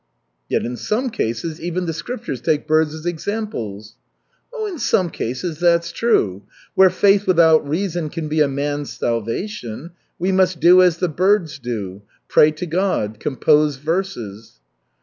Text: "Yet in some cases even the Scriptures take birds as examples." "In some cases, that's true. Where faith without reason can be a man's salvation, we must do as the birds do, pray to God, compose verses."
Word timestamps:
"Yet 0.49 0.63
in 0.65 0.77
some 0.77 1.11
cases 1.11 1.61
even 1.61 1.85
the 1.85 1.93
Scriptures 1.93 2.41
take 2.41 2.65
birds 2.65 2.95
as 2.95 3.05
examples." 3.05 3.97
"In 4.67 4.79
some 4.79 5.11
cases, 5.11 5.59
that's 5.59 5.91
true. 5.91 6.41
Where 6.73 6.89
faith 6.89 7.27
without 7.27 7.67
reason 7.69 8.09
can 8.09 8.27
be 8.27 8.41
a 8.41 8.47
man's 8.47 8.91
salvation, 8.97 9.91
we 10.17 10.31
must 10.31 10.59
do 10.59 10.81
as 10.81 10.97
the 10.97 11.07
birds 11.07 11.59
do, 11.59 12.01
pray 12.27 12.49
to 12.49 12.65
God, 12.65 13.19
compose 13.19 13.75
verses." 13.75 14.59